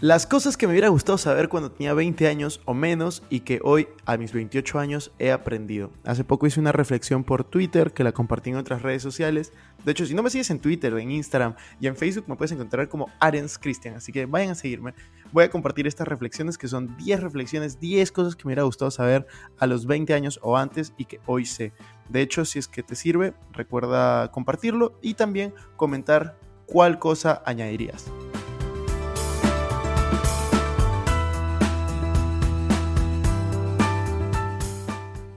Las 0.00 0.28
cosas 0.28 0.56
que 0.56 0.68
me 0.68 0.74
hubiera 0.74 0.90
gustado 0.90 1.18
saber 1.18 1.48
cuando 1.48 1.72
tenía 1.72 1.92
20 1.92 2.28
años 2.28 2.60
o 2.66 2.72
menos 2.72 3.24
y 3.30 3.40
que 3.40 3.58
hoy 3.64 3.88
a 4.06 4.16
mis 4.16 4.32
28 4.32 4.78
años 4.78 5.10
he 5.18 5.32
aprendido. 5.32 5.90
Hace 6.04 6.22
poco 6.22 6.46
hice 6.46 6.60
una 6.60 6.70
reflexión 6.70 7.24
por 7.24 7.42
Twitter 7.42 7.92
que 7.92 8.04
la 8.04 8.12
compartí 8.12 8.50
en 8.50 8.56
otras 8.58 8.82
redes 8.82 9.02
sociales. 9.02 9.52
De 9.84 9.90
hecho, 9.90 10.06
si 10.06 10.14
no 10.14 10.22
me 10.22 10.30
sigues 10.30 10.50
en 10.50 10.60
Twitter, 10.60 10.96
en 10.96 11.10
Instagram 11.10 11.56
y 11.80 11.88
en 11.88 11.96
Facebook 11.96 12.26
me 12.28 12.36
puedes 12.36 12.52
encontrar 12.52 12.88
como 12.88 13.10
Arens 13.18 13.58
Christian, 13.58 13.96
así 13.96 14.12
que 14.12 14.26
vayan 14.26 14.50
a 14.50 14.54
seguirme. 14.54 14.94
Voy 15.32 15.42
a 15.42 15.50
compartir 15.50 15.88
estas 15.88 16.06
reflexiones 16.06 16.58
que 16.58 16.68
son 16.68 16.96
10 16.98 17.18
reflexiones, 17.18 17.80
10 17.80 18.12
cosas 18.12 18.36
que 18.36 18.44
me 18.44 18.50
hubiera 18.50 18.62
gustado 18.62 18.92
saber 18.92 19.26
a 19.58 19.66
los 19.66 19.84
20 19.86 20.14
años 20.14 20.38
o 20.44 20.56
antes 20.56 20.92
y 20.96 21.06
que 21.06 21.18
hoy 21.26 21.44
sé. 21.44 21.72
De 22.08 22.20
hecho, 22.20 22.44
si 22.44 22.60
es 22.60 22.68
que 22.68 22.84
te 22.84 22.94
sirve, 22.94 23.34
recuerda 23.50 24.30
compartirlo 24.30 24.96
y 25.02 25.14
también 25.14 25.54
comentar 25.74 26.38
cuál 26.66 27.00
cosa 27.00 27.42
añadirías. 27.44 28.12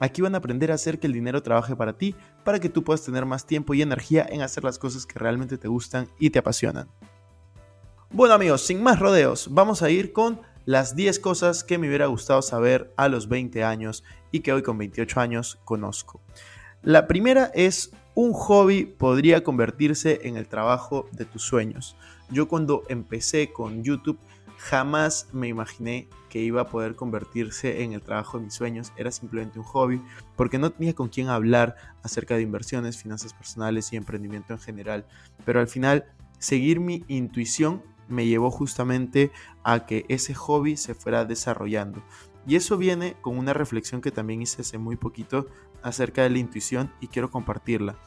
Aquí 0.00 0.22
van 0.22 0.34
a 0.34 0.38
aprender 0.38 0.72
a 0.72 0.74
hacer 0.74 0.98
que 0.98 1.06
el 1.06 1.12
dinero 1.12 1.42
trabaje 1.42 1.76
para 1.76 1.92
ti, 1.92 2.16
para 2.42 2.58
que 2.58 2.70
tú 2.70 2.82
puedas 2.82 3.04
tener 3.04 3.26
más 3.26 3.46
tiempo 3.46 3.74
y 3.74 3.82
energía 3.82 4.26
en 4.28 4.40
hacer 4.40 4.64
las 4.64 4.78
cosas 4.78 5.06
que 5.06 5.18
realmente 5.18 5.58
te 5.58 5.68
gustan 5.68 6.08
y 6.18 6.30
te 6.30 6.38
apasionan. 6.38 6.88
Bueno 8.10 8.34
amigos, 8.34 8.62
sin 8.66 8.82
más 8.82 8.98
rodeos, 8.98 9.48
vamos 9.52 9.82
a 9.82 9.90
ir 9.90 10.12
con 10.12 10.40
las 10.64 10.96
10 10.96 11.20
cosas 11.20 11.62
que 11.62 11.78
me 11.78 11.86
hubiera 11.86 12.06
gustado 12.06 12.42
saber 12.42 12.92
a 12.96 13.08
los 13.08 13.28
20 13.28 13.62
años 13.62 14.02
y 14.32 14.40
que 14.40 14.52
hoy 14.52 14.62
con 14.62 14.78
28 14.78 15.20
años 15.20 15.58
conozco. 15.64 16.20
La 16.82 17.06
primera 17.06 17.50
es 17.54 17.92
un 18.14 18.32
hobby 18.32 18.84
podría 18.86 19.44
convertirse 19.44 20.20
en 20.24 20.36
el 20.36 20.48
trabajo 20.48 21.08
de 21.12 21.24
tus 21.24 21.42
sueños. 21.42 21.94
Yo 22.30 22.48
cuando 22.48 22.84
empecé 22.88 23.52
con 23.52 23.84
YouTube 23.84 24.18
Jamás 24.60 25.26
me 25.32 25.48
imaginé 25.48 26.06
que 26.28 26.38
iba 26.40 26.60
a 26.60 26.68
poder 26.68 26.94
convertirse 26.94 27.82
en 27.82 27.94
el 27.94 28.02
trabajo 28.02 28.36
de 28.36 28.44
mis 28.44 28.54
sueños. 28.54 28.92
Era 28.98 29.10
simplemente 29.10 29.58
un 29.58 29.64
hobby 29.64 30.02
porque 30.36 30.58
no 30.58 30.70
tenía 30.70 30.94
con 30.94 31.08
quién 31.08 31.30
hablar 31.30 31.76
acerca 32.02 32.36
de 32.36 32.42
inversiones, 32.42 32.98
finanzas 33.02 33.32
personales 33.32 33.90
y 33.90 33.96
emprendimiento 33.96 34.52
en 34.52 34.58
general. 34.58 35.06
Pero 35.46 35.60
al 35.60 35.66
final, 35.66 36.04
seguir 36.38 36.78
mi 36.78 37.04
intuición 37.08 37.82
me 38.06 38.26
llevó 38.26 38.50
justamente 38.50 39.32
a 39.64 39.86
que 39.86 40.04
ese 40.10 40.34
hobby 40.34 40.76
se 40.76 40.94
fuera 40.94 41.24
desarrollando. 41.24 42.02
Y 42.46 42.56
eso 42.56 42.76
viene 42.76 43.16
con 43.22 43.38
una 43.38 43.54
reflexión 43.54 44.02
que 44.02 44.10
también 44.10 44.42
hice 44.42 44.60
hace 44.60 44.76
muy 44.76 44.96
poquito 44.96 45.46
acerca 45.82 46.22
de 46.22 46.28
la 46.28 46.38
intuición 46.38 46.92
y 47.00 47.06
quiero 47.06 47.30
compartirla. 47.30 47.98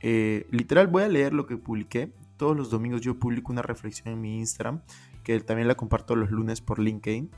Eh, 0.00 0.46
literal 0.50 0.88
voy 0.88 1.04
a 1.04 1.08
leer 1.08 1.32
lo 1.32 1.46
que 1.46 1.56
publiqué. 1.56 2.12
Todos 2.36 2.54
los 2.54 2.68
domingos 2.68 3.00
yo 3.00 3.18
publico 3.18 3.50
una 3.50 3.62
reflexión 3.62 4.08
en 4.12 4.20
mi 4.20 4.38
Instagram 4.40 4.82
que 5.22 5.38
también 5.40 5.68
la 5.68 5.74
comparto 5.74 6.16
los 6.16 6.30
lunes 6.30 6.60
por 6.60 6.78
LinkedIn. 6.78 7.30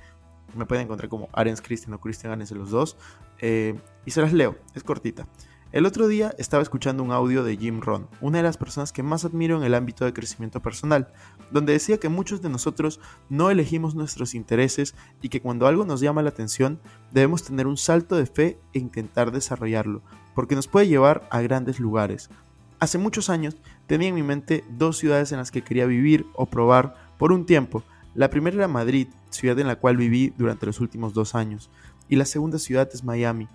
Me 0.54 0.66
pueden 0.66 0.84
encontrar 0.84 1.08
como 1.08 1.28
Arens 1.32 1.60
Christian 1.60 1.94
o 1.94 2.00
Christian 2.00 2.32
Arens 2.32 2.50
de 2.50 2.56
los 2.56 2.70
dos. 2.70 2.96
Eh, 3.38 3.74
y 4.04 4.10
se 4.10 4.22
las 4.22 4.32
leo, 4.32 4.56
es 4.74 4.84
cortita. 4.84 5.26
El 5.74 5.86
otro 5.86 6.06
día 6.06 6.32
estaba 6.38 6.62
escuchando 6.62 7.02
un 7.02 7.10
audio 7.10 7.42
de 7.42 7.56
Jim 7.56 7.80
Ron, 7.80 8.06
una 8.20 8.38
de 8.38 8.44
las 8.44 8.56
personas 8.56 8.92
que 8.92 9.02
más 9.02 9.24
admiro 9.24 9.56
en 9.56 9.64
el 9.64 9.74
ámbito 9.74 10.04
de 10.04 10.12
crecimiento 10.12 10.62
personal, 10.62 11.12
donde 11.50 11.72
decía 11.72 11.98
que 11.98 12.08
muchos 12.08 12.40
de 12.40 12.48
nosotros 12.48 13.00
no 13.28 13.50
elegimos 13.50 13.96
nuestros 13.96 14.36
intereses 14.36 14.94
y 15.20 15.30
que 15.30 15.42
cuando 15.42 15.66
algo 15.66 15.84
nos 15.84 16.00
llama 16.00 16.22
la 16.22 16.28
atención 16.28 16.78
debemos 17.10 17.42
tener 17.42 17.66
un 17.66 17.76
salto 17.76 18.14
de 18.14 18.26
fe 18.26 18.60
e 18.72 18.78
intentar 18.78 19.32
desarrollarlo, 19.32 20.02
porque 20.36 20.54
nos 20.54 20.68
puede 20.68 20.86
llevar 20.86 21.26
a 21.32 21.40
grandes 21.40 21.80
lugares. 21.80 22.30
Hace 22.78 22.98
muchos 22.98 23.28
años 23.28 23.56
tenía 23.88 24.10
en 24.10 24.14
mi 24.14 24.22
mente 24.22 24.62
dos 24.70 24.98
ciudades 24.98 25.32
en 25.32 25.38
las 25.38 25.50
que 25.50 25.64
quería 25.64 25.86
vivir 25.86 26.24
o 26.34 26.46
probar 26.46 27.03
por 27.24 27.32
un 27.32 27.46
tiempo. 27.46 27.82
La 28.14 28.28
primera 28.28 28.54
era 28.54 28.68
Madrid, 28.68 29.08
ciudad 29.30 29.58
en 29.58 29.66
la 29.66 29.76
cual 29.76 29.96
viví 29.96 30.34
durante 30.36 30.66
los 30.66 30.78
últimos 30.80 31.14
dos 31.14 31.34
años, 31.34 31.70
y 32.06 32.16
la 32.16 32.26
segunda 32.26 32.58
ciudad 32.58 32.86
es 32.92 33.02
Miami, 33.02 33.48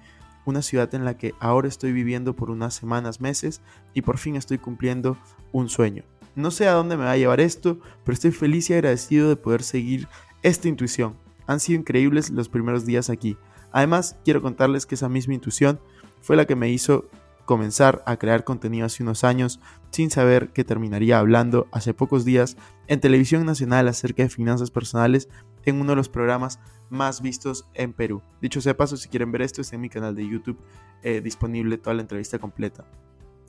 una 0.44 0.64
ciudad 0.64 0.96
en 0.96 1.06
la 1.06 1.18
que 1.18 1.36
ahora 1.40 1.68
estoy 1.68 1.92
viviendo 1.92 2.36
por 2.36 2.50
unas 2.50 2.74
semanas, 2.74 3.22
meses, 3.22 3.62
y 3.94 4.02
por 4.02 4.18
fin 4.18 4.36
estoy 4.36 4.58
cumpliendo 4.58 5.20
un 5.52 5.70
sueño. 5.70 6.04
No 6.34 6.50
sé 6.50 6.68
a 6.68 6.72
dónde 6.72 6.98
me 6.98 7.04
va 7.04 7.12
a 7.12 7.18
llevar 7.18 7.42
esto, 7.42 7.80
pero 8.04 8.14
estoy 8.16 8.32
feliz 8.32 8.68
y 8.72 8.74
agradecido 8.74 9.30
de 9.30 9.36
poder 9.36 9.62
seguir 9.62 10.08
esta 10.42 10.68
intuición. 10.68 11.16
Han 11.46 11.60
sido 11.60 11.80
increíbles 11.80 12.32
los 12.32 12.50
primeros 12.50 12.88
días 12.88 13.12
aquí. 13.12 13.38
Además, 13.72 14.18
quiero 14.26 14.42
contarles 14.42 14.88
que 14.88 14.96
esa 14.96 15.10
misma 15.10 15.36
intuición 15.36 15.80
fue 16.22 16.36
la 16.36 16.46
que 16.46 16.56
me 16.56 16.72
hizo 16.72 17.08
comenzar 17.50 18.04
a 18.06 18.18
crear 18.18 18.44
contenido 18.44 18.86
hace 18.86 19.02
unos 19.02 19.24
años 19.24 19.60
sin 19.90 20.12
saber 20.12 20.50
que 20.50 20.64
terminaría 20.64 21.18
hablando 21.18 21.68
hace 21.72 21.96
pocos 21.96 22.24
días 22.24 22.58
en 22.86 23.00
televisión 23.00 23.44
nacional 23.44 23.88
acerca 23.88 24.22
de 24.22 24.30
finanzas 24.30 24.70
personales 24.70 25.30
en 25.66 25.82
uno 25.82 25.94
de 25.94 25.96
los 25.96 26.10
programas 26.10 26.60
más 26.92 27.24
vistos 27.24 27.66
en 27.74 27.94
Perú. 27.94 28.22
Dicho 28.40 28.62
sea 28.62 28.78
paso, 28.78 28.98
si 28.98 29.10
quieren 29.10 29.32
ver 29.32 29.42
esto, 29.42 29.62
está 29.62 29.78
en 29.78 29.82
mi 29.82 29.90
canal 29.90 30.14
de 30.14 30.30
YouTube 30.30 30.60
eh, 31.02 31.22
disponible 31.22 31.80
toda 31.80 31.96
la 31.96 32.04
entrevista 32.04 32.38
completa. 32.38 32.86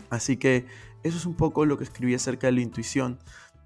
Así 0.08 0.38
que 0.38 0.64
eso 1.02 1.18
es 1.18 1.26
un 1.26 1.34
poco 1.34 1.66
lo 1.66 1.76
que 1.76 1.84
escribí 1.84 2.14
acerca 2.14 2.46
de 2.46 2.54
la 2.54 2.62
intuición. 2.62 3.18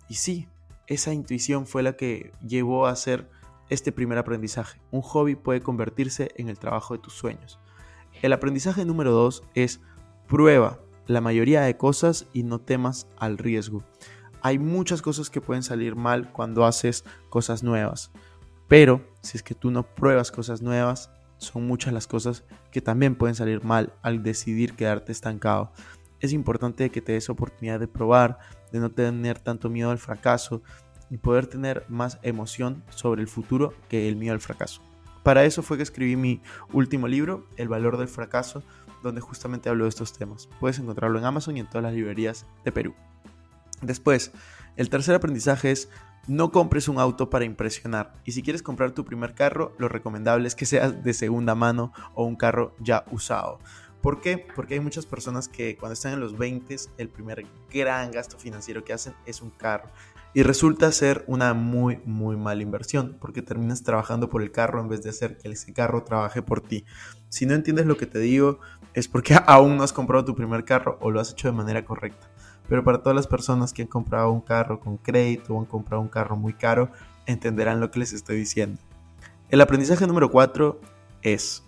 Y 0.09 0.15
sí, 0.15 0.49
esa 0.89 1.15
intuición 1.15 1.65
fue 1.65 1.85
la 1.85 1.93
que 1.93 2.33
llevó 2.45 2.89
a 2.89 2.91
hacer 2.91 3.31
este 3.69 3.93
primer 3.93 4.19
aprendizaje. 4.19 4.81
Un 4.91 5.03
hobby 5.03 5.37
puede 5.37 5.61
convertirse 5.61 6.33
en 6.35 6.49
el 6.49 6.59
trabajo 6.59 6.93
de 6.93 7.01
tus 7.01 7.13
sueños. 7.13 7.61
El 8.21 8.33
aprendizaje 8.33 8.85
número 8.85 9.13
dos 9.13 9.45
es 9.55 9.81
Prueba 10.29 10.81
la 11.07 11.21
mayoría 11.21 11.61
de 11.63 11.77
cosas 11.77 12.27
y 12.33 12.45
no 12.45 12.61
temas 12.61 13.07
al 13.19 13.37
riesgo. 13.37 13.85
Hay 14.41 14.59
muchas 14.59 15.03
cosas 15.03 15.31
que 15.31 15.41
pueden 15.41 15.63
salir 15.63 15.97
mal 15.97 16.33
cuando 16.33 16.65
haces 16.65 17.05
cosas 17.29 17.63
nuevas, 17.63 18.11
pero 18.69 19.03
si 19.21 19.37
es 19.37 19.43
que 19.43 19.55
tú 19.55 19.71
no 19.71 19.83
pruebas 19.83 20.31
cosas 20.31 20.63
nuevas, 20.63 21.11
son 21.37 21.67
muchas 21.67 21.93
las 21.93 22.07
cosas 22.07 22.45
que 22.71 22.81
también 22.81 23.17
pueden 23.17 23.35
salir 23.35 23.65
mal 23.65 23.93
al 24.03 24.23
decidir 24.23 24.75
quedarte 24.75 25.13
estancado. 25.13 25.73
Es 26.21 26.33
importante 26.33 26.91
que 26.91 27.03
te 27.03 27.13
des 27.13 27.29
oportunidad 27.29 27.79
de 27.79 27.89
probar, 27.89 28.39
de 28.73 28.81
no 28.81 28.91
tener 28.91 29.39
tanto 29.39 29.69
miedo 29.69 29.91
al 29.91 29.99
fracaso 29.99 30.63
y 31.11 31.19
poder 31.19 31.47
tener 31.47 31.85
más 31.89 32.19
emoción 32.23 32.83
sobre 32.89 33.21
el 33.21 33.29
futuro 33.29 33.75
que 33.89 34.09
el 34.09 34.17
miedo 34.17 34.33
al 34.33 34.41
fracaso. 34.41 34.81
Para 35.23 35.45
eso 35.45 35.63
fue 35.63 35.77
que 35.77 35.83
escribí 35.83 36.17
mi 36.17 36.43
último 36.73 37.09
libro, 37.09 37.47
El 37.57 37.69
valor 37.69 37.97
del 37.97 38.09
fracaso, 38.09 38.63
donde 39.05 39.21
justamente 39.21 39.69
hablo 39.69 39.85
de 39.85 39.91
estos 39.91 40.13
temas. 40.13 40.49
Puedes 40.59 40.79
encontrarlo 40.81 41.19
en 41.19 41.25
Amazon 41.25 41.57
y 41.57 41.61
en 41.61 41.67
todas 41.67 41.85
las 41.85 41.95
librerías 41.95 42.47
de 42.65 42.73
Perú. 42.73 42.95
Después, 43.83 44.33
el 44.77 44.91
tercer 44.91 45.15
aprendizaje 45.15 45.71
es 45.71 45.89
no 46.27 46.51
compres 46.51 46.89
un 46.89 46.99
auto 46.99 47.29
para 47.29 47.45
impresionar. 47.45 48.15
Y 48.25 48.33
si 48.33 48.43
quieres 48.43 48.63
comprar 48.63 48.93
tu 48.93 49.05
primer 49.05 49.35
carro, 49.35 49.73
lo 49.79 49.89
recomendable 49.89 50.49
es 50.49 50.55
que 50.55 50.67
sea 50.67 50.91
de 50.91 51.13
segunda 51.13 51.55
mano 51.55 51.93
o 52.15 52.25
un 52.25 52.35
carro 52.35 52.75
ya 52.81 53.05
usado. 53.11 53.59
¿Por 54.01 54.21
qué? 54.21 54.47
Porque 54.55 54.75
hay 54.75 54.81
muchas 54.81 55.07
personas 55.07 55.49
que 55.49 55.77
cuando 55.77 55.95
están 55.95 56.13
en 56.13 56.21
los 56.21 56.37
20, 56.37 56.77
el 56.99 57.09
primer 57.09 57.47
gran 57.73 58.11
gasto 58.11 58.39
financiero 58.39 58.85
que 58.85 58.93
hacen 58.93 59.15
es 59.25 59.41
un 59.41 59.51
carro. 59.51 59.91
Y 60.35 60.43
resulta 60.43 60.91
ser 60.93 61.25
una 61.27 61.55
muy, 61.55 62.01
muy 62.05 62.37
mala 62.37 62.63
inversión, 62.63 63.17
porque 63.21 63.41
terminas 63.41 63.83
trabajando 63.83 64.29
por 64.29 64.43
el 64.43 64.51
carro 64.51 64.81
en 64.81 64.89
vez 64.89 65.03
de 65.03 65.11
hacer 65.11 65.39
que 65.39 65.49
ese 65.49 65.73
carro 65.73 66.03
trabaje 66.05 66.43
por 66.43 66.61
ti. 66.61 66.85
Si 67.29 67.47
no 67.47 67.55
entiendes 67.55 67.87
lo 67.87 67.97
que 67.97 68.07
te 68.07 68.19
digo, 68.19 68.59
es 68.95 69.09
porque 69.09 69.37
aún 69.47 69.77
no 69.77 69.83
has 69.83 69.93
comprado 69.93 70.25
tu 70.25 70.35
primer 70.35 70.65
carro 70.65 70.97
o 71.01 71.11
lo 71.11 71.21
has 71.21 71.33
hecho 71.33 71.49
de 71.49 71.53
manera 71.53 71.85
correcta. 71.85 72.31
Pero 72.69 72.83
para 72.83 72.99
todas 72.99 73.15
las 73.15 73.27
personas 73.27 73.73
que 73.73 73.83
han 73.83 73.89
comprado 73.89 74.31
un 74.31 74.41
carro 74.41 74.81
con 74.81 74.97
crédito 74.97 75.55
o 75.55 75.61
han 75.61 75.67
comprado 75.67 76.01
un 76.01 76.09
carro 76.09 76.37
muy 76.37 76.55
caro, 76.55 76.91
entenderán 77.27 77.81
lo 77.81 77.91
que 77.91 77.99
les 77.99 78.13
estoy 78.13 78.37
diciendo. 78.37 78.81
El 79.51 79.61
aprendizaje 79.61 80.07
número 80.07 80.31
4 80.31 80.81
es, 81.23 81.63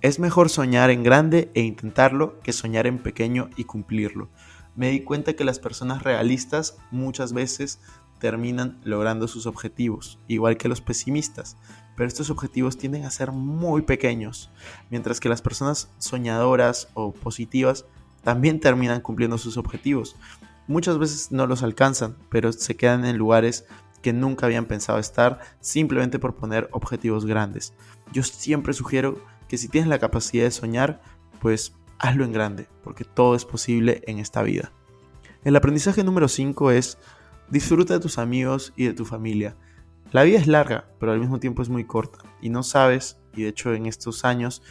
es 0.00 0.18
mejor 0.18 0.50
soñar 0.50 0.90
en 0.90 1.04
grande 1.04 1.50
e 1.54 1.60
intentarlo 1.60 2.40
que 2.40 2.52
soñar 2.52 2.86
en 2.86 2.98
pequeño 2.98 3.50
y 3.56 3.64
cumplirlo. 3.64 4.28
Me 4.74 4.90
di 4.90 5.00
cuenta 5.00 5.34
que 5.34 5.44
las 5.44 5.58
personas 5.58 6.02
realistas 6.02 6.78
muchas 6.90 7.32
veces 7.32 7.80
terminan 8.22 8.80
logrando 8.84 9.28
sus 9.28 9.44
objetivos, 9.44 10.18
igual 10.28 10.56
que 10.56 10.68
los 10.68 10.80
pesimistas 10.80 11.58
pero 11.96 12.08
estos 12.08 12.30
objetivos 12.30 12.78
tienden 12.78 13.04
a 13.04 13.10
ser 13.10 13.32
muy 13.32 13.82
pequeños, 13.82 14.50
mientras 14.90 15.20
que 15.20 15.28
las 15.28 15.42
personas 15.42 15.90
soñadoras 15.98 16.88
o 16.94 17.12
positivas 17.12 17.84
también 18.22 18.60
terminan 18.60 19.00
cumpliendo 19.00 19.38
sus 19.38 19.56
objetivos. 19.56 20.16
Muchas 20.66 20.98
veces 20.98 21.32
no 21.32 21.46
los 21.46 21.62
alcanzan, 21.62 22.16
pero 22.30 22.52
se 22.52 22.76
quedan 22.76 23.04
en 23.04 23.18
lugares 23.18 23.66
que 24.00 24.12
nunca 24.12 24.46
habían 24.46 24.66
pensado 24.66 24.98
estar 24.98 25.40
simplemente 25.60 26.18
por 26.18 26.34
poner 26.34 26.68
objetivos 26.72 27.26
grandes. 27.26 27.74
Yo 28.12 28.22
siempre 28.22 28.72
sugiero 28.72 29.18
que 29.48 29.58
si 29.58 29.68
tienes 29.68 29.88
la 29.88 29.98
capacidad 29.98 30.44
de 30.44 30.50
soñar, 30.50 31.02
pues 31.40 31.74
hazlo 31.98 32.24
en 32.24 32.32
grande, 32.32 32.68
porque 32.82 33.04
todo 33.04 33.34
es 33.34 33.44
posible 33.44 34.02
en 34.06 34.18
esta 34.18 34.42
vida. 34.42 34.72
El 35.44 35.56
aprendizaje 35.56 36.04
número 36.04 36.28
5 36.28 36.70
es 36.70 36.98
disfruta 37.52 37.92
de 37.92 38.00
tus 38.00 38.16
amigos 38.16 38.72
y 38.76 38.86
de 38.86 38.94
tu 38.94 39.04
familia. 39.04 39.56
La 40.10 40.22
vida 40.22 40.38
es 40.38 40.46
larga, 40.46 40.88
pero 40.98 41.12
al 41.12 41.20
mismo 41.20 41.38
tiempo 41.38 41.60
es 41.60 41.68
muy 41.68 41.84
corta 41.84 42.18
y 42.40 42.48
no 42.48 42.62
sabes, 42.62 43.18
y 43.36 43.42
de 43.42 43.50
hecho 43.50 43.74
en 43.74 43.84
estos 43.84 44.24
años 44.24 44.62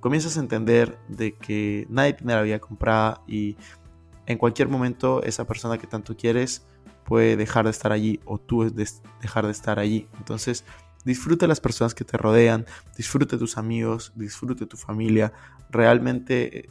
comienzas 0.00 0.38
a 0.38 0.40
entender 0.40 0.98
de 1.08 1.36
que 1.36 1.86
nadie 1.90 2.14
tiene 2.14 2.34
la 2.34 2.40
vida 2.40 2.58
comprada 2.58 3.22
y 3.28 3.58
en 4.24 4.38
cualquier 4.38 4.68
momento 4.68 5.22
esa 5.22 5.46
persona 5.46 5.76
que 5.76 5.86
tanto 5.86 6.16
quieres 6.16 6.66
puede 7.04 7.36
dejar 7.36 7.66
de 7.66 7.70
estar 7.70 7.92
allí 7.92 8.18
o 8.24 8.38
tú 8.38 8.72
dejar 9.20 9.44
de 9.44 9.52
estar 9.52 9.78
allí. 9.78 10.08
Entonces, 10.16 10.64
disfruta 11.04 11.44
de 11.44 11.48
las 11.48 11.60
personas 11.60 11.94
que 11.94 12.04
te 12.04 12.16
rodean, 12.16 12.64
disfruta 12.96 13.36
de 13.36 13.40
tus 13.40 13.58
amigos, 13.58 14.12
disfruta 14.14 14.60
de 14.60 14.66
tu 14.66 14.78
familia. 14.78 15.34
Realmente 15.70 16.70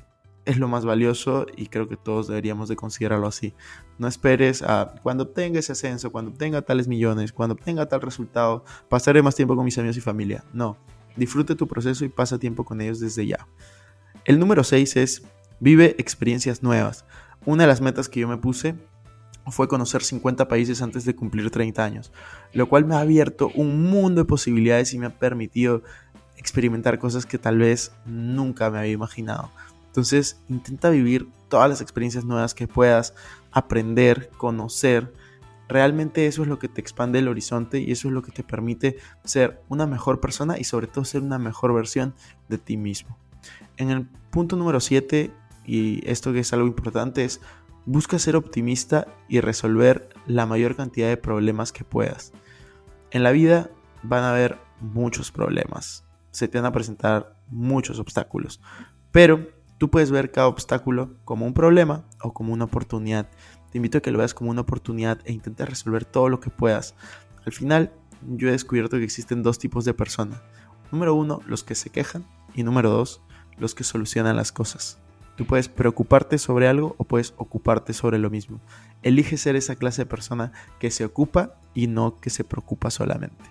es 0.52 0.58
lo 0.58 0.68
más 0.68 0.86
valioso 0.86 1.46
y 1.56 1.68
creo 1.68 1.88
que 1.88 1.98
todos 1.98 2.28
deberíamos 2.28 2.70
de 2.70 2.76
considerarlo 2.76 3.28
así. 3.28 3.54
No 3.98 4.08
esperes 4.08 4.62
a 4.62 4.96
cuando 5.02 5.24
obtenga 5.24 5.60
ese 5.60 5.72
ascenso, 5.72 6.12
cuando 6.12 6.32
obtenga 6.32 6.62
tales 6.62 6.88
millones, 6.88 7.34
cuando 7.34 7.56
obtenga 7.56 7.88
tal 7.88 8.02
resultado, 8.02 8.64
pasaré 8.90 9.22
más 9.22 9.36
tiempo 9.36 9.56
con 9.56 9.66
mis 9.66 9.78
amigos 9.78 9.98
y 9.98 10.02
familia. 10.02 10.44
No, 10.54 10.78
disfrute 11.16 11.56
tu 11.56 11.68
proceso 11.68 12.06
y 12.06 12.10
pasa 12.10 12.38
tiempo 12.38 12.66
con 12.66 12.82
ellos 12.82 13.00
desde 13.00 13.26
ya. 13.26 13.48
El 14.26 14.40
número 14.40 14.64
6 14.64 14.98
es 14.98 15.24
vive 15.60 15.96
experiencias 15.98 16.64
nuevas. 16.64 17.06
Una 17.46 17.64
de 17.64 17.68
las 17.68 17.82
metas 17.82 18.10
que 18.10 18.20
yo 18.20 18.28
me 18.28 18.38
puse 18.38 18.76
fue 19.48 19.68
conocer 19.68 20.04
50 20.04 20.48
países 20.48 20.82
antes 20.82 21.06
de 21.06 21.16
cumplir 21.16 21.50
30 21.50 21.84
años, 21.84 22.12
lo 22.54 22.70
cual 22.70 22.86
me 22.86 22.96
ha 22.96 23.00
abierto 23.00 23.50
un 23.56 23.90
mundo 23.90 24.22
de 24.22 24.26
posibilidades 24.26 24.94
y 24.94 25.00
me 25.00 25.08
ha 25.08 25.18
permitido 25.18 25.82
experimentar 26.38 27.00
cosas 27.00 27.26
que 27.26 27.38
tal 27.38 27.60
vez 27.60 27.92
nunca 28.06 28.70
me 28.70 28.80
había 28.80 28.92
imaginado. 28.92 29.52
Entonces, 29.92 30.40
intenta 30.48 30.90
vivir 30.90 31.28
todas 31.50 31.70
las 31.70 31.82
experiencias 31.82 32.24
nuevas 32.24 32.54
que 32.54 32.66
puedas, 32.68 33.14
aprender, 33.52 34.30
conocer. 34.38 35.14
Realmente 35.68 36.28
eso 36.28 36.44
es 36.44 36.48
lo 36.48 36.60
que 36.60 36.70
te 36.70 36.80
expande 36.80 37.20
el 37.20 37.28
horizonte 37.28 37.80
y 37.80 37.92
eso 37.92 38.08
es 38.08 38.14
lo 38.14 38.22
que 38.22 38.32
te 38.32 38.44
permite 38.44 38.98
ser 39.26 39.62
una 39.68 39.86
mejor 39.86 40.22
persona 40.22 40.58
y 40.58 40.64
sobre 40.64 40.88
todo 40.88 41.04
ser 41.04 41.22
una 41.22 41.40
mejor 41.40 41.74
versión 41.74 42.14
de 42.48 42.58
ti 42.58 42.78
mismo. 42.78 43.18
En 43.76 43.90
el 43.92 44.06
punto 44.30 44.56
número 44.56 44.80
7, 44.80 45.32
y 45.66 46.10
esto 46.10 46.32
que 46.32 46.40
es 46.40 46.54
algo 46.54 46.68
importante, 46.68 47.26
es 47.26 47.42
Busca 47.86 48.20
ser 48.20 48.36
optimista 48.36 49.08
y 49.28 49.40
resolver 49.40 50.10
la 50.28 50.46
mayor 50.46 50.76
cantidad 50.76 51.10
de 51.10 51.18
problemas 51.18 51.72
que 51.72 51.84
puedas. 51.84 52.32
En 53.10 53.24
la 53.24 53.32
vida 53.32 53.72
van 54.04 54.24
a 54.24 54.30
haber 54.30 54.60
muchos 54.80 55.32
problemas, 55.32 56.06
se 56.30 56.48
te 56.48 56.60
van 56.60 56.68
a 56.68 56.72
presentar 56.72 57.36
muchos 57.50 58.00
obstáculos, 58.00 58.62
pero 59.12 59.50
tú 59.82 59.90
puedes 59.90 60.12
ver 60.12 60.30
cada 60.30 60.46
obstáculo 60.46 61.16
como 61.26 61.48
un 61.48 61.56
problema 61.56 62.06
o 62.22 62.34
como 62.34 62.54
una 62.54 62.66
oportunidad. 62.66 63.28
Te 63.72 63.80
invito 63.80 63.98
a 63.98 64.02
que 64.02 64.12
lo 64.12 64.20
veas 64.20 64.36
como 64.36 64.52
una 64.52 64.62
oportunidad 64.62 65.18
e 65.26 65.34
intentes 65.34 65.68
resolver 65.68 66.06
todo 66.06 66.30
lo 66.30 66.40
que 66.40 66.52
puedas. 66.52 66.94
Al 67.48 67.52
final, 67.52 67.92
yo 68.28 68.48
he 68.48 68.52
descubierto 68.52 68.98
que 68.98 69.04
existen 69.04 69.42
dos 69.42 69.58
tipos 69.58 69.84
de 69.84 69.96
personas. 69.96 70.40
Número 70.92 71.16
uno, 71.16 71.40
los 71.48 71.64
que 71.64 71.74
se 71.74 71.90
quejan 71.90 72.28
y 72.54 72.62
número 72.62 72.92
dos, 72.92 73.24
los 73.58 73.74
que 73.74 73.84
solucionan 73.84 74.36
las 74.36 74.52
cosas. 74.52 75.00
Tú 75.36 75.48
puedes 75.48 75.68
preocuparte 75.68 76.38
sobre 76.38 76.68
algo 76.68 76.94
o 77.00 77.04
puedes 77.06 77.34
ocuparte 77.38 77.94
sobre 77.94 78.20
lo 78.20 78.30
mismo. 78.30 78.62
Elige 79.02 79.36
ser 79.36 79.56
esa 79.56 79.78
clase 79.78 80.04
de 80.04 80.12
persona 80.12 80.52
que 80.78 80.92
se 80.92 81.06
ocupa 81.06 81.56
y 81.74 81.88
no 81.88 82.18
que 82.18 82.30
se 82.30 82.44
preocupa 82.44 82.92
solamente. 82.92 83.44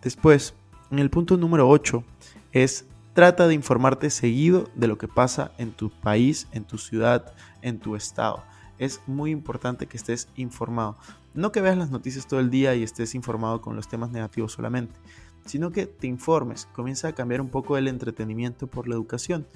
Después, 0.00 0.54
en 0.92 1.00
el 1.00 1.10
punto 1.10 1.36
número 1.36 1.68
8 1.68 2.04
es 2.52 2.86
trata 3.14 3.46
de 3.46 3.54
informarte 3.54 4.10
seguido 4.10 4.68
de 4.74 4.88
lo 4.88 4.98
que 4.98 5.08
pasa 5.08 5.52
en 5.58 5.72
tu 5.72 5.90
país, 5.90 6.48
en 6.52 6.64
tu 6.64 6.78
ciudad, 6.78 7.32
en 7.62 7.78
tu 7.78 7.96
estado. 7.96 8.42
Es 8.78 9.00
muy 9.06 9.30
importante 9.30 9.86
que 9.86 9.96
estés 9.96 10.28
informado. 10.36 10.96
No 11.34 11.52
que 11.52 11.60
veas 11.60 11.76
las 11.76 11.90
noticias 11.90 12.26
todo 12.26 12.40
el 12.40 12.50
día 12.50 12.74
y 12.74 12.82
estés 12.82 13.14
informado 13.14 13.60
con 13.60 13.76
los 13.76 13.88
temas 13.88 14.10
negativos 14.10 14.52
solamente, 14.52 14.98
sino 15.44 15.70
que 15.70 15.86
te 15.86 16.06
informes. 16.06 16.66
Comienza 16.72 17.08
a 17.08 17.12
cambiar 17.12 17.40
un 17.40 17.50
poco 17.50 17.76
el 17.76 17.88
entretenimiento 17.88 18.66
por 18.66 18.88
la 18.88 18.94
educación 18.94 19.46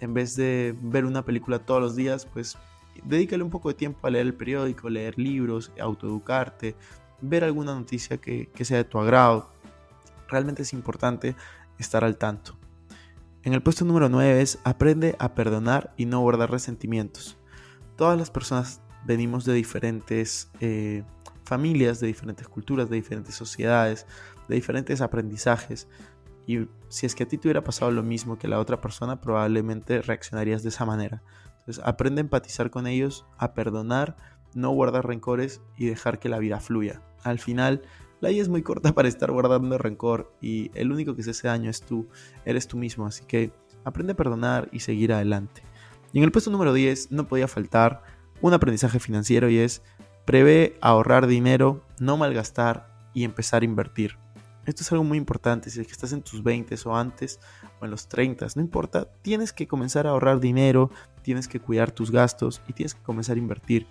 en 0.00 0.14
vez 0.14 0.34
de 0.34 0.74
ver 0.80 1.04
una 1.04 1.24
película 1.24 1.58
todos 1.58 1.80
los 1.80 1.94
días, 1.94 2.26
pues 2.26 2.56
dedícale 3.04 3.42
un 3.42 3.50
poco 3.50 3.68
de 3.68 3.74
tiempo 3.74 4.06
a 4.06 4.10
leer 4.10 4.26
el 4.26 4.34
periódico, 4.34 4.88
leer 4.88 5.18
libros, 5.18 5.70
autoeducarte, 5.78 6.74
ver 7.20 7.44
alguna 7.44 7.74
noticia 7.74 8.16
que, 8.16 8.50
sea 8.62 8.78
de 8.78 8.84
tu 8.84 8.98
agrado. 8.98 9.50
Realmente 10.28 10.62
es 10.62 10.72
importante 10.72 11.36
estar 11.78 12.02
al 12.02 12.16
tanto. 12.16 12.56
En 13.42 13.54
el 13.54 13.62
puesto 13.62 13.86
número 13.86 14.10
9 14.10 14.42
es 14.42 14.58
aprende 14.64 15.16
a 15.18 15.34
perdonar 15.34 15.94
y 15.96 16.04
no 16.04 16.20
guardar 16.20 16.50
resentimientos. 16.50 17.38
Todas 17.96 18.18
las 18.18 18.30
personas 18.30 18.82
venimos 19.06 19.46
de 19.46 19.54
diferentes 19.54 20.50
eh, 20.60 21.04
familias, 21.44 22.00
de 22.00 22.08
diferentes 22.08 22.48
culturas, 22.48 22.90
de 22.90 22.96
diferentes 22.96 23.34
sociedades, 23.34 24.06
de 24.46 24.56
diferentes 24.56 25.00
aprendizajes. 25.00 25.88
Y 26.46 26.66
si 26.88 27.06
es 27.06 27.14
que 27.14 27.22
a 27.22 27.28
ti 27.28 27.38
te 27.38 27.48
hubiera 27.48 27.64
pasado 27.64 27.90
lo 27.90 28.02
mismo 28.02 28.38
que 28.38 28.46
la 28.46 28.58
otra 28.58 28.82
persona, 28.82 29.22
probablemente 29.22 30.02
reaccionarías 30.02 30.62
de 30.62 30.68
esa 30.68 30.84
manera. 30.84 31.22
Entonces, 31.60 31.82
aprende 31.84 32.20
a 32.20 32.24
empatizar 32.24 32.70
con 32.70 32.86
ellos, 32.86 33.24
a 33.38 33.54
perdonar, 33.54 34.16
no 34.54 34.70
guardar 34.70 35.06
rencores 35.06 35.62
y 35.78 35.86
dejar 35.86 36.18
que 36.18 36.28
la 36.28 36.38
vida 36.38 36.60
fluya. 36.60 37.02
Al 37.22 37.38
final, 37.38 37.82
la 38.20 38.28
vida 38.28 38.42
es 38.42 38.48
muy 38.48 38.62
corta 38.62 38.92
para 38.92 39.08
estar 39.08 39.30
guardando 39.30 39.78
rencor 39.78 40.32
y 40.40 40.70
el 40.74 40.92
único 40.92 41.16
que 41.16 41.22
se 41.22 41.30
hace 41.30 41.48
daño 41.48 41.70
es 41.70 41.82
tú, 41.82 42.06
eres 42.44 42.68
tú 42.68 42.76
mismo. 42.76 43.06
Así 43.06 43.24
que 43.24 43.52
aprende 43.84 44.12
a 44.12 44.16
perdonar 44.16 44.68
y 44.72 44.80
seguir 44.80 45.12
adelante. 45.12 45.62
Y 46.12 46.18
en 46.18 46.24
el 46.24 46.32
puesto 46.32 46.50
número 46.50 46.72
10 46.72 47.12
no 47.12 47.26
podía 47.26 47.48
faltar 47.48 48.02
un 48.40 48.52
aprendizaje 48.52 48.98
financiero 48.98 49.48
y 49.48 49.58
es 49.58 49.82
prevé 50.24 50.76
ahorrar 50.80 51.26
dinero, 51.26 51.82
no 51.98 52.16
malgastar 52.16 53.10
y 53.14 53.24
empezar 53.24 53.62
a 53.62 53.64
invertir. 53.64 54.16
Esto 54.66 54.82
es 54.82 54.92
algo 54.92 55.04
muy 55.04 55.18
importante, 55.18 55.70
si 55.70 55.80
es 55.80 55.86
que 55.86 55.92
estás 55.92 56.12
en 56.12 56.22
tus 56.22 56.42
20 56.42 56.76
o 56.84 56.94
antes 56.94 57.40
o 57.80 57.86
en 57.86 57.90
los 57.90 58.08
30, 58.08 58.46
no 58.54 58.62
importa, 58.62 59.08
tienes 59.22 59.52
que 59.52 59.66
comenzar 59.66 60.06
a 60.06 60.10
ahorrar 60.10 60.38
dinero, 60.38 60.90
tienes 61.22 61.48
que 61.48 61.60
cuidar 61.60 61.90
tus 61.90 62.10
gastos 62.10 62.60
y 62.68 62.74
tienes 62.74 62.94
que 62.94 63.02
comenzar 63.02 63.36
a 63.36 63.40
invertir. 63.40 63.86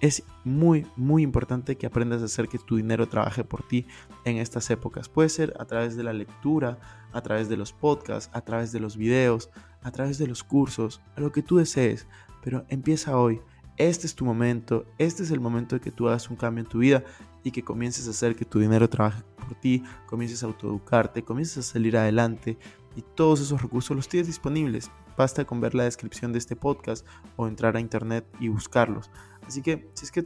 Es 0.00 0.22
muy, 0.44 0.86
muy 0.96 1.22
importante 1.22 1.76
que 1.76 1.86
aprendas 1.86 2.22
a 2.22 2.26
hacer 2.26 2.48
que 2.48 2.58
tu 2.58 2.76
dinero 2.76 3.08
trabaje 3.08 3.44
por 3.44 3.62
ti 3.62 3.86
en 4.24 4.36
estas 4.36 4.70
épocas. 4.70 5.08
Puede 5.08 5.28
ser 5.28 5.54
a 5.58 5.64
través 5.64 5.96
de 5.96 6.02
la 6.02 6.12
lectura, 6.12 6.78
a 7.12 7.22
través 7.22 7.48
de 7.48 7.56
los 7.56 7.72
podcasts, 7.72 8.30
a 8.34 8.42
través 8.42 8.72
de 8.72 8.80
los 8.80 8.96
videos, 8.96 9.50
a 9.82 9.90
través 9.90 10.18
de 10.18 10.26
los 10.26 10.44
cursos, 10.44 11.00
a 11.16 11.20
lo 11.20 11.32
que 11.32 11.42
tú 11.42 11.56
desees, 11.56 12.06
pero 12.42 12.64
empieza 12.68 13.18
hoy. 13.18 13.40
Este 13.78 14.06
es 14.06 14.14
tu 14.14 14.24
momento, 14.24 14.86
este 14.98 15.22
es 15.22 15.30
el 15.30 15.40
momento 15.40 15.76
de 15.76 15.80
que 15.80 15.90
tú 15.90 16.08
hagas 16.08 16.30
un 16.30 16.36
cambio 16.36 16.64
en 16.64 16.68
tu 16.68 16.78
vida 16.78 17.04
y 17.42 17.50
que 17.50 17.62
comiences 17.62 18.06
a 18.06 18.10
hacer 18.10 18.34
que 18.34 18.44
tu 18.44 18.58
dinero 18.58 18.88
trabaje 18.88 19.22
por 19.36 19.54
ti, 19.54 19.84
comiences 20.06 20.42
a 20.42 20.46
autoeducarte, 20.46 21.22
comiences 21.22 21.58
a 21.58 21.72
salir 21.72 21.96
adelante 21.96 22.58
y 22.96 23.02
todos 23.02 23.40
esos 23.40 23.62
recursos 23.62 23.96
los 23.96 24.08
tienes 24.08 24.26
disponibles. 24.26 24.90
Basta 25.16 25.44
con 25.44 25.60
ver 25.60 25.74
la 25.74 25.84
descripción 25.84 26.32
de 26.32 26.38
este 26.38 26.56
podcast 26.56 27.06
o 27.36 27.46
entrar 27.46 27.76
a 27.76 27.80
internet 27.80 28.26
y 28.40 28.48
buscarlos. 28.48 29.10
Así 29.46 29.62
que 29.62 29.90
si 29.94 30.04
es 30.06 30.12
que 30.12 30.20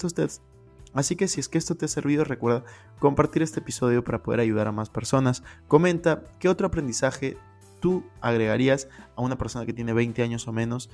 esto 1.59 1.75
te, 1.75 1.85
ha 1.85 1.89
servido, 1.89 2.25
recuerda 2.25 2.65
compartir 2.99 3.43
este 3.43 3.61
episodio 3.61 4.03
para 4.03 4.23
poder 4.23 4.41
ayudar 4.41 4.67
a 4.69 4.73
más 4.73 4.91
personas. 4.91 5.43
Comenta 5.69 6.25
qué 6.39 6.49
otro 6.49 6.67
aprendizaje 6.67 7.37
tú 7.81 8.05
agregarías 8.21 8.89
a 9.17 9.23
una 9.23 9.39
persona 9.39 9.67
que 9.67 9.73
tiene 9.73 9.93
20 9.93 10.23
años 10.23 10.47
o 10.49 10.53
menos 10.53 10.91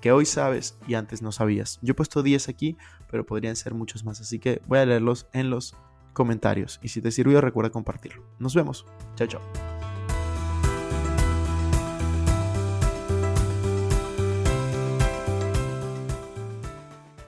que 0.00 0.12
hoy 0.12 0.26
sabes 0.26 0.78
y 0.86 0.94
antes 0.94 1.22
no 1.22 1.32
sabías. 1.32 1.78
Yo 1.82 1.92
he 1.92 1.94
puesto 1.94 2.22
10 2.22 2.48
aquí, 2.48 2.76
pero 3.10 3.24
podrían 3.24 3.56
ser 3.56 3.74
muchos 3.74 4.04
más, 4.04 4.20
así 4.20 4.38
que 4.38 4.60
voy 4.66 4.78
a 4.78 4.86
leerlos 4.86 5.26
en 5.32 5.50
los 5.50 5.74
comentarios. 6.12 6.80
Y 6.82 6.88
si 6.88 7.00
te 7.00 7.10
sirvió, 7.10 7.40
recuerda 7.40 7.70
compartirlo. 7.70 8.24
Nos 8.38 8.54
vemos. 8.54 8.84
Chao, 9.16 9.26
chao. 9.26 9.75